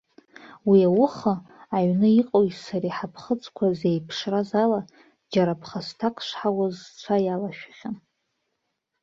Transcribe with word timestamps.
Уи 0.69 0.79
ауха, 0.89 1.33
аҩны 1.75 2.07
иҟоуи 2.19 2.49
сареи 2.63 2.95
ҳаԥхыӡқәа 2.97 3.65
зеиԥшраз 3.79 4.49
ала, 4.63 4.81
џьара 5.31 5.59
ԥхасҭак 5.61 6.15
шҳауаз 6.27 6.75
сцәа 6.87 7.15
иалашәахьан. 7.25 7.95